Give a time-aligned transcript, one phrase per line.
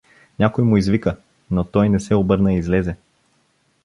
[0.39, 1.17] Някой му извика,
[1.51, 2.97] но той не се обърна и излезе.